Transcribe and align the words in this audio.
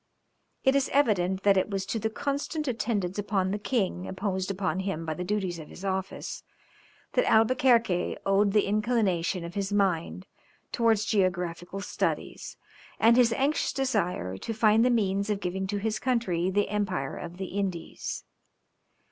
It 0.63 0.75
is 0.75 0.89
evident 0.93 1.43
that 1.43 1.57
it 1.57 1.69
was 1.69 1.85
to 1.85 1.99
the 1.99 2.09
constant 2.09 2.67
attendance 2.67 3.19
upon 3.19 3.51
the 3.51 3.59
king 3.59 4.05
imposed 4.05 4.49
upon 4.49 4.79
him 4.79 5.05
by 5.05 5.13
the 5.13 5.23
duties 5.23 5.59
of 5.59 5.67
his 5.67 5.85
office, 5.85 6.41
that 7.13 7.29
Albuquerque 7.29 8.17
owed 8.25 8.51
the 8.51 8.65
inclination 8.65 9.43
of 9.45 9.53
his 9.53 9.71
mind 9.71 10.25
towards 10.71 11.05
geographical 11.05 11.81
studies, 11.81 12.57
and 12.99 13.15
his 13.15 13.31
anxious 13.33 13.71
desire 13.73 14.37
to 14.37 14.55
find 14.55 14.83
the 14.83 14.89
means 14.89 15.29
of 15.29 15.39
giving 15.39 15.67
to 15.67 15.77
his 15.77 15.99
country 15.99 16.49
the 16.49 16.69
Empire 16.69 17.15
of 17.15 17.37
the 17.37 17.49
Indies. 17.53 18.23